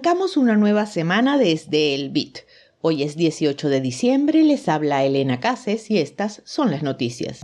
[0.00, 2.38] Arrancamos una nueva semana desde el BIT.
[2.80, 7.40] Hoy es 18 de diciembre, les habla Elena Cases y estas son las noticias.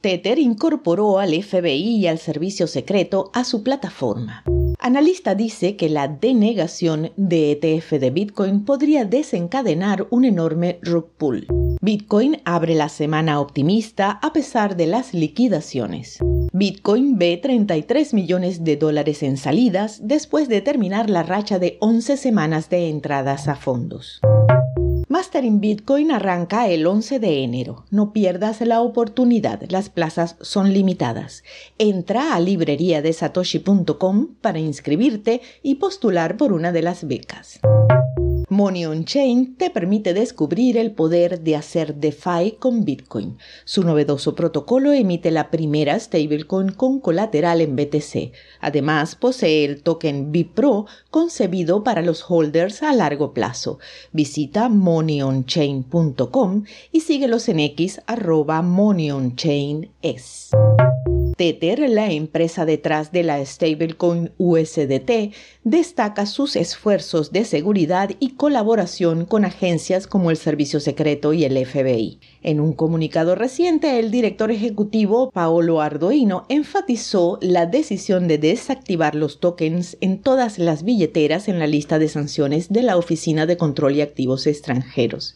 [0.00, 4.44] Tether incorporó al FBI y al servicio secreto a su plataforma.
[4.78, 11.44] Analista dice que la denegación de ETF de Bitcoin podría desencadenar un enorme rug pull.
[11.84, 16.18] Bitcoin abre la semana optimista a pesar de las liquidaciones.
[16.50, 22.16] Bitcoin ve 33 millones de dólares en salidas después de terminar la racha de 11
[22.16, 24.22] semanas de entradas a fondos.
[25.10, 27.84] Mastering Bitcoin arranca el 11 de enero.
[27.90, 31.44] No pierdas la oportunidad, las plazas son limitadas.
[31.76, 37.60] Entra a libreriadesatoshi.com para inscribirte y postular por una de las becas.
[38.54, 43.36] Money on Chain te permite descubrir el poder de hacer DeFi con Bitcoin.
[43.64, 48.30] Su novedoso protocolo emite la primera stablecoin con colateral en BTC.
[48.60, 53.80] Además, posee el token BIPRO concebido para los holders a largo plazo.
[54.12, 60.50] Visita moneyonchain.com y síguelos en X arroba moneyonchain.es.
[61.36, 65.32] Tether, la empresa detrás de la stablecoin USDT,
[65.64, 71.64] destaca sus esfuerzos de seguridad y colaboración con agencias como el Servicio Secreto y el
[71.64, 72.20] FBI.
[72.42, 79.40] En un comunicado reciente, el director ejecutivo Paolo Ardoino enfatizó la decisión de desactivar los
[79.40, 83.96] tokens en todas las billeteras en la lista de sanciones de la Oficina de Control
[83.96, 85.34] y Activos Extranjeros.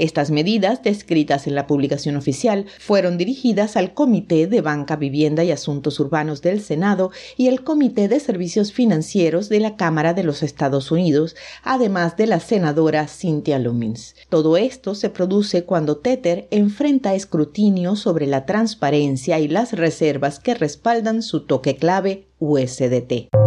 [0.00, 5.50] Estas medidas, descritas en la publicación oficial, fueron dirigidas al Comité de Banca, Vivienda y
[5.50, 10.42] Asuntos Urbanos del Senado y el Comité de Servicios Financieros de la Cámara de los
[10.42, 14.14] Estados Unidos, además de la senadora Cynthia Lumins.
[14.30, 20.54] Todo esto se produce cuando Tether enfrenta escrutinio sobre la transparencia y las reservas que
[20.54, 23.39] respaldan su toque clave USDT.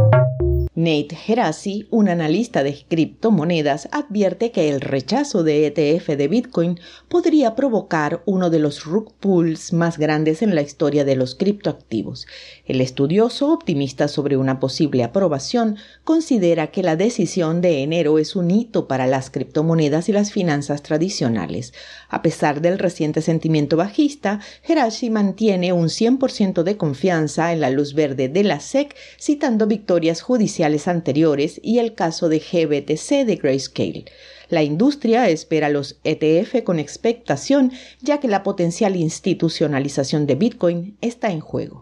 [0.75, 7.53] Nate Gerasi, un analista de criptomonedas, advierte que el rechazo de ETF de Bitcoin podría
[7.53, 12.25] provocar uno de los rug pulls más grandes en la historia de los criptoactivos.
[12.65, 18.49] El estudioso, optimista sobre una posible aprobación, considera que la decisión de enero es un
[18.49, 21.75] hito para las criptomonedas y las finanzas tradicionales.
[22.09, 27.93] A pesar del reciente sentimiento bajista, Gerasi mantiene un 100% de confianza en la luz
[27.93, 34.05] verde de la SEC, citando victorias judiciales anteriores y el caso de GBTC de Grayscale.
[34.49, 41.31] La industria espera los ETF con expectación ya que la potencial institucionalización de Bitcoin está
[41.31, 41.81] en juego.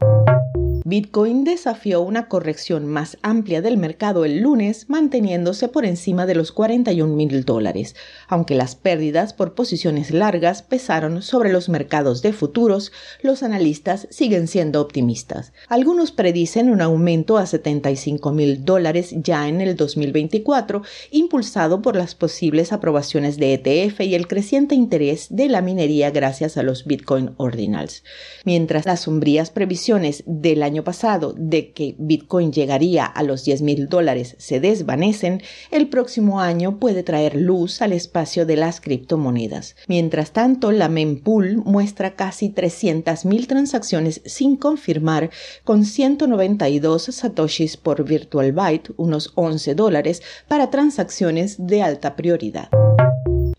[0.84, 6.52] Bitcoin desafió una corrección más amplia del mercado el lunes, manteniéndose por encima de los
[6.52, 7.96] 41 mil dólares,
[8.28, 12.92] aunque las pérdidas por posiciones largas pesaron sobre los mercados de futuros,
[13.22, 15.54] los analistas siguen siendo optimistas.
[15.68, 20.82] Algunos predicen un aumento a 75 mil dólares ya en el 2024,
[21.12, 26.58] impulsado por las posibles aprobaciones de ETF y el creciente interés de la minería gracias
[26.58, 28.04] a los Bitcoin Ordinals.
[28.46, 33.90] Mientras las sombrías previsiones del año pasado de que Bitcoin llegaría a los 10 mil
[33.90, 39.76] dólares se desvanecen, el próximo año puede traer luz al espacio de las criptomonedas.
[39.88, 45.30] Mientras tanto, la mempool muestra casi 300 mil transacciones sin confirmar,
[45.66, 52.70] con 192 satoshis por virtual byte, unos 11 dólares, para transacciones de alta prioridad.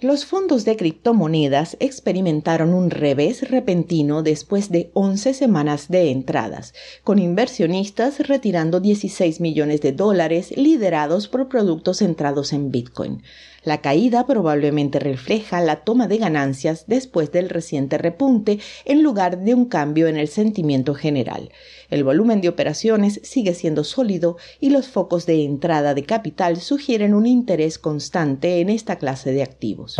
[0.03, 6.75] Los fondos de criptomonedas experimentaron un revés repentino después de 11 semanas de entradas,
[7.05, 13.23] con inversionistas retirando 16 millones de dólares liderados por productos centrados en Bitcoin.
[13.65, 19.55] La caída probablemente refleja la toma de ganancias después del reciente repunte en lugar de
[19.55, 21.51] un cambio en el sentimiento general.
[21.89, 27.15] El volumen de operaciones sigue siendo sólido y los focos de entrada de capital sugieren
[27.15, 29.97] un interés constante en esta clase de activos.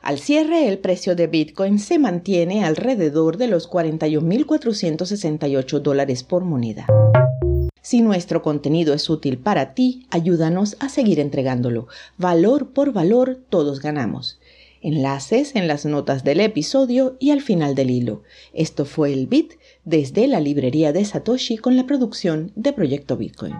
[0.00, 6.86] Al cierre, el precio de Bitcoin se mantiene alrededor de los 41.468 dólares por moneda.
[7.82, 11.88] Si nuestro contenido es útil para ti, ayúdanos a seguir entregándolo.
[12.16, 14.38] Valor por valor, todos ganamos.
[14.80, 18.22] Enlaces en las notas del episodio y al final del hilo.
[18.52, 19.54] Esto fue el Bit
[19.84, 23.54] desde la librería de Satoshi con la producción de Proyecto Bitcoin.